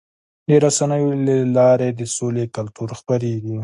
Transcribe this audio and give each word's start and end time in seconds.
د 0.47 0.49
رسنیو 0.65 1.11
له 1.25 1.35
لارې 1.57 1.89
د 1.99 2.01
سولې 2.15 2.45
کلتور 2.55 2.89
خپرېږي. 2.99 3.55